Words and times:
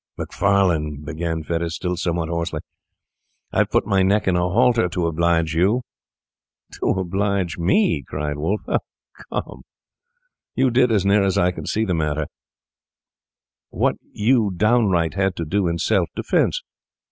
'Macfarlane,' 0.17 1.05
began 1.05 1.43
Fettes, 1.43 1.75
still 1.75 1.95
somewhat 1.95 2.27
hoarsely, 2.27 2.61
'I 3.51 3.57
have 3.59 3.69
put 3.69 3.85
my 3.85 4.01
neck 4.01 4.27
in 4.27 4.35
a 4.35 4.49
halter 4.49 4.89
to 4.89 5.05
oblige 5.05 5.53
you.' 5.53 5.83
'To 6.71 6.87
oblige 6.87 7.59
me?' 7.59 8.01
cried 8.07 8.37
Wolfe. 8.39 8.61
'Oh, 8.67 8.79
come! 9.43 9.61
You 10.55 10.71
did, 10.71 10.91
as 10.91 11.05
near 11.05 11.23
as 11.23 11.37
I 11.37 11.51
can 11.51 11.67
see 11.67 11.85
the 11.85 11.93
matter, 11.93 12.25
what 13.69 13.93
you 14.11 14.51
downright 14.57 15.13
had 15.13 15.35
to 15.35 15.45
do 15.45 15.67
in 15.67 15.77
self 15.77 16.09
defence. 16.15 16.63